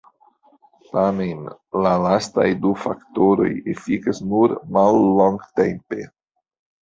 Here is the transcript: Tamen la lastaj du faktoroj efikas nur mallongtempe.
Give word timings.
Tamen 0.93 1.41
la 1.87 1.91
lastaj 2.05 2.45
du 2.63 2.71
faktoroj 2.85 3.49
efikas 3.73 4.21
nur 4.31 4.55
mallongtempe. 4.79 6.01